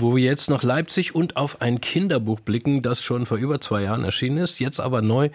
[0.00, 3.82] wo wir jetzt nach Leipzig und auf ein Kinderbuch blicken, das schon vor über zwei
[3.82, 5.30] Jahren erschienen ist, jetzt aber neu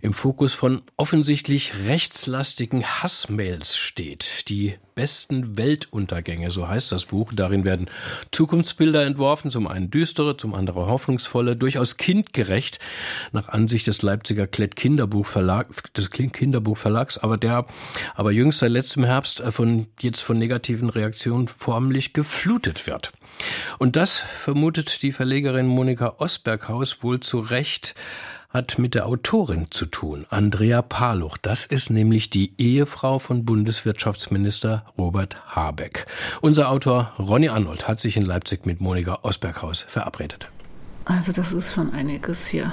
[0.00, 4.48] im Fokus von offensichtlich rechtslastigen Hassmails steht.
[4.48, 7.32] Die besten Weltuntergänge, so heißt das Buch.
[7.34, 7.90] Darin werden
[8.30, 12.78] Zukunftsbilder entworfen, zum einen düstere, zum anderen hoffnungsvolle, durchaus kindgerecht,
[13.32, 17.66] nach Ansicht des Leipziger Klett Kinderbuchverlag, des Kinderbuchverlags, aber der
[18.14, 23.12] aber jüngst seit letztem Herbst von, jetzt von negativen Reaktionen förmlich geflutet wird.
[23.78, 27.94] Und das vermutet die Verlegerin Monika Osberghaus wohl zu Recht
[28.50, 31.38] hat mit der Autorin zu tun, Andrea Paluch.
[31.38, 36.04] Das ist nämlich die Ehefrau von Bundeswirtschaftsminister Robert Habeck.
[36.42, 40.48] Unser Autor Ronny Arnold hat sich in Leipzig mit Monika Osberghaus verabredet.
[41.08, 42.72] Also das ist schon einiges hier.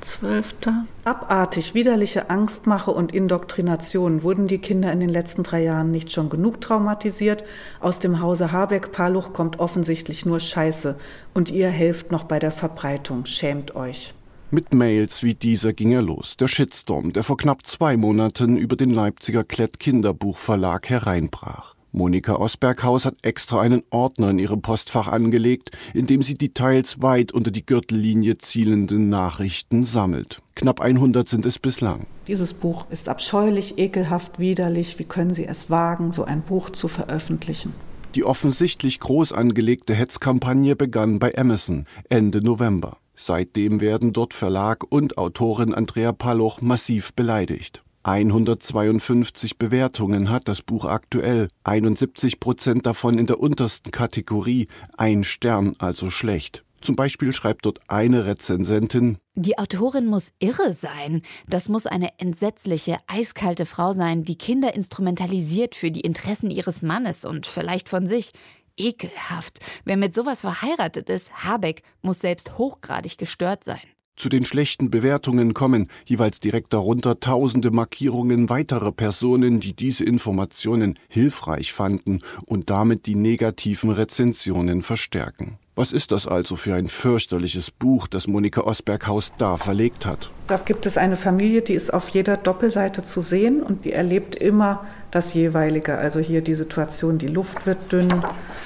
[0.00, 0.72] 4.12.
[1.04, 4.22] Abartig, widerliche Angstmache und Indoktrination.
[4.22, 7.44] Wurden die Kinder in den letzten drei Jahren nicht schon genug traumatisiert?
[7.80, 10.96] Aus dem Hause Habeck-Paluch kommt offensichtlich nur Scheiße.
[11.34, 13.26] Und ihr helft noch bei der Verbreitung.
[13.26, 14.14] Schämt euch.
[14.50, 16.38] Mit Mails wie dieser ging er los.
[16.38, 21.74] Der Shitstorm, der vor knapp zwei Monaten über den Leipziger Klett Kinderbuchverlag hereinbrach.
[21.92, 27.00] Monika Osberghaus hat extra einen Ordner in ihrem Postfach angelegt, in dem sie die teils
[27.00, 30.42] weit unter die Gürtellinie zielenden Nachrichten sammelt.
[30.54, 32.06] Knapp 100 sind es bislang.
[32.26, 34.98] Dieses Buch ist abscheulich, ekelhaft, widerlich.
[34.98, 37.72] Wie können Sie es wagen, so ein Buch zu veröffentlichen?
[38.14, 42.98] Die offensichtlich groß angelegte Hetzkampagne begann bei Amazon Ende November.
[43.14, 47.82] Seitdem werden dort Verlag und Autorin Andrea Palloch massiv beleidigt.
[48.02, 55.74] 152 Bewertungen hat das Buch aktuell, 71 Prozent davon in der untersten Kategorie, ein Stern,
[55.78, 56.64] also schlecht.
[56.80, 61.22] Zum Beispiel schreibt dort eine Rezensentin Die Autorin muss irre sein.
[61.48, 67.24] Das muss eine entsetzliche, eiskalte Frau sein, die Kinder instrumentalisiert für die Interessen ihres Mannes
[67.24, 68.32] und vielleicht von sich.
[68.76, 69.58] Ekelhaft.
[69.84, 73.80] Wer mit sowas verheiratet ist, Habeck, muss selbst hochgradig gestört sein.
[74.18, 80.98] Zu den schlechten Bewertungen kommen jeweils direkt darunter tausende Markierungen weiterer Personen, die diese Informationen
[81.08, 85.60] hilfreich fanden und damit die negativen Rezensionen verstärken.
[85.78, 90.28] Was ist das also für ein fürchterliches Buch, das Monika Osberghaus da verlegt hat?
[90.48, 94.34] Da gibt es eine Familie, die ist auf jeder Doppelseite zu sehen und die erlebt
[94.34, 95.96] immer das jeweilige.
[95.96, 98.08] Also hier die Situation, die Luft wird dünn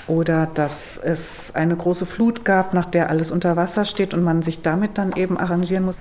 [0.07, 4.41] oder dass es eine große Flut gab, nach der alles unter Wasser steht und man
[4.41, 5.99] sich damit dann eben arrangieren muss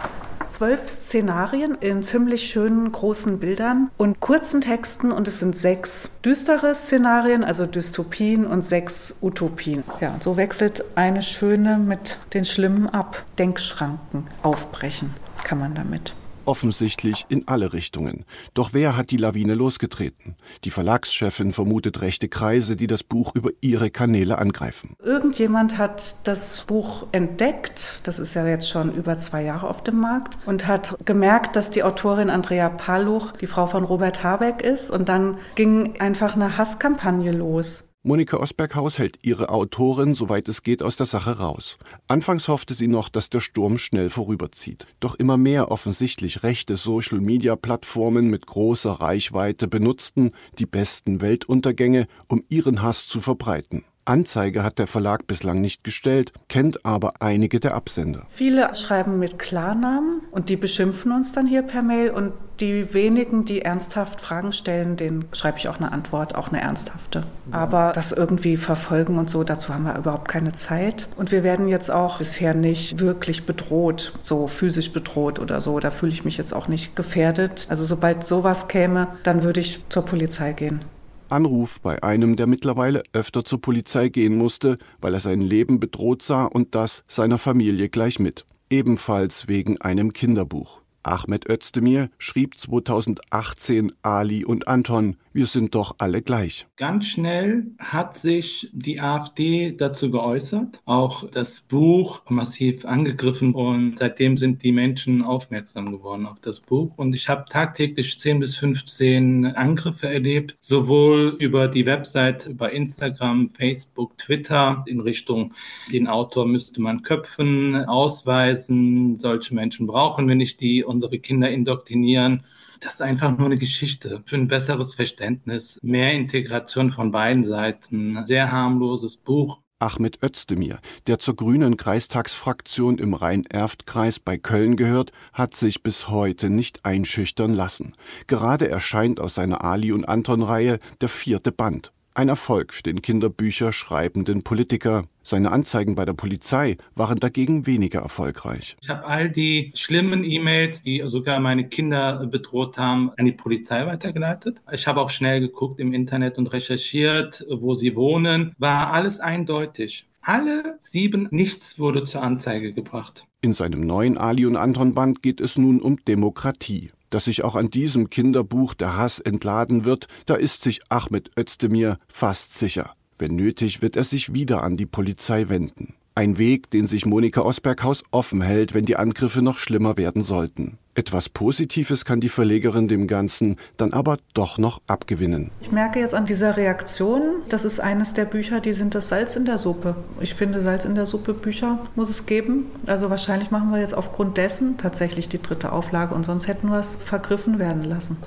[0.51, 6.75] zwölf Szenarien in ziemlich schönen großen Bildern und kurzen Texten und es sind sechs düstere
[6.75, 9.83] Szenarien, also Dystopien und sechs Utopien.
[9.99, 13.23] Ja, so wechselt eine schöne mit den schlimmen ab.
[13.39, 15.13] Denkschranken aufbrechen
[15.43, 16.13] kann man damit
[16.45, 18.25] offensichtlich in alle Richtungen.
[18.53, 20.35] Doch wer hat die Lawine losgetreten?
[20.63, 24.95] Die Verlagschefin vermutet rechte Kreise, die das Buch über ihre Kanäle angreifen.
[25.03, 29.99] Irgendjemand hat das Buch entdeckt, das ist ja jetzt schon über zwei Jahre auf dem
[29.99, 34.91] Markt, und hat gemerkt, dass die Autorin Andrea Paluch die Frau von Robert Habeck ist.
[34.91, 37.83] Und dann ging einfach eine Hasskampagne los.
[38.03, 41.77] Monika Osberghaus hält ihre Autorin, soweit es geht, aus der Sache raus.
[42.07, 44.87] Anfangs hoffte sie noch, dass der Sturm schnell vorüberzieht.
[44.99, 52.81] Doch immer mehr offensichtlich rechte Social-Media-Plattformen mit großer Reichweite benutzten die besten Weltuntergänge, um ihren
[52.81, 53.85] Hass zu verbreiten.
[54.05, 58.25] Anzeige hat der Verlag bislang nicht gestellt, kennt aber einige der Absender.
[58.29, 63.43] Viele schreiben mit Klarnamen und die beschimpfen uns dann hier per Mail und die wenigen,
[63.43, 67.23] die ernsthaft Fragen stellen, denen schreibe ich auch eine Antwort, auch eine ernsthafte.
[67.51, 71.07] Aber das irgendwie verfolgen und so, dazu haben wir überhaupt keine Zeit.
[71.17, 75.79] Und wir werden jetzt auch bisher nicht wirklich bedroht, so physisch bedroht oder so.
[75.79, 77.65] Da fühle ich mich jetzt auch nicht gefährdet.
[77.69, 80.85] Also sobald sowas käme, dann würde ich zur Polizei gehen.
[81.31, 86.21] Anruf bei einem, der mittlerweile öfter zur Polizei gehen musste, weil er sein Leben bedroht
[86.21, 88.45] sah und das seiner Familie gleich mit.
[88.69, 90.80] Ebenfalls wegen einem Kinderbuch.
[91.03, 96.67] Ahmed Özdemir schrieb 2018 Ali und Anton, wir sind doch alle gleich.
[96.75, 104.35] Ganz schnell hat sich die AfD dazu geäußert, auch das Buch massiv angegriffen und seitdem
[104.35, 109.45] sind die Menschen aufmerksam geworden auf das Buch und ich habe tagtäglich 10 bis 15
[109.45, 115.53] Angriffe erlebt, sowohl über die Website, über Instagram, Facebook, Twitter in Richtung,
[115.93, 122.43] den Autor müsste man köpfen, ausweisen, solche Menschen brauchen wir nicht, die unsere Kinder indoktrinieren.
[122.79, 128.25] Das ist einfach nur eine Geschichte für ein besseres Verständnis, mehr Integration von beiden Seiten.
[128.25, 129.59] Sehr harmloses Buch.
[129.81, 136.51] Ahmed Özdemir, der zur grünen Kreistagsfraktion im Rhein-Erft-Kreis bei Köln gehört, hat sich bis heute
[136.51, 137.93] nicht einschüchtern lassen.
[138.27, 141.91] Gerade erscheint aus seiner Ali und Anton-Reihe der vierte Band.
[142.13, 145.05] Ein Erfolg für den Kinderbücher schreibenden Politiker.
[145.23, 148.75] Seine Anzeigen bei der Polizei waren dagegen weniger erfolgreich.
[148.81, 153.85] Ich habe all die schlimmen E-Mails, die sogar meine Kinder bedroht haben, an die Polizei
[153.85, 154.61] weitergeleitet.
[154.73, 158.53] Ich habe auch schnell geguckt im Internet und recherchiert, wo sie wohnen.
[158.57, 160.05] War alles eindeutig.
[160.21, 163.25] Alle sieben, nichts wurde zur Anzeige gebracht.
[163.39, 167.55] In seinem neuen Ali und Anton Band geht es nun um Demokratie dass sich auch
[167.55, 172.95] an diesem Kinderbuch der Hass entladen wird, da ist sich Ahmed Özdemir fast sicher.
[173.19, 175.93] Wenn nötig, wird er sich wieder an die Polizei wenden.
[176.15, 180.77] Ein Weg, den sich Monika Osberghaus offen hält, wenn die Angriffe noch schlimmer werden sollten.
[180.93, 185.49] Etwas Positives kann die Verlegerin dem Ganzen dann aber doch noch abgewinnen.
[185.61, 189.35] Ich merke jetzt an dieser Reaktion, das ist eines der Bücher, die sind das Salz
[189.37, 189.95] in der Suppe.
[190.19, 192.65] Ich finde, Salz in der Suppe Bücher muss es geben.
[192.87, 196.79] Also wahrscheinlich machen wir jetzt aufgrund dessen tatsächlich die dritte Auflage und sonst hätten wir
[196.79, 198.17] es vergriffen werden lassen.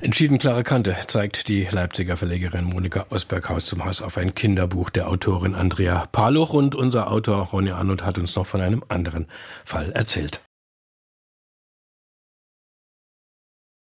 [0.00, 5.08] Entschieden klare Kante zeigt die Leipziger Verlegerin Monika Osberghaus zum Haus auf ein Kinderbuch der
[5.08, 9.26] Autorin Andrea Paloch und unser Autor Ronny Arnold hat uns noch von einem anderen
[9.64, 10.40] Fall erzählt.